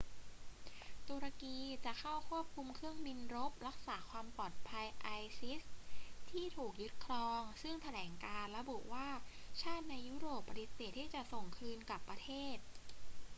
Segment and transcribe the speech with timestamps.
[1.07, 4.85] ตุรกีจะเข้าควบคุมเครื่องบินรบรักษาความปลอดภัย
[5.23, 5.61] isis
[6.29, 9.07] ที่ถูกยึดครอง ซึ่งแถลงการณ์ระบุว่า
[9.61, 12.57] ชาติในยุโรปปฏิเสธที่จะส่งคืนกลับประเทศ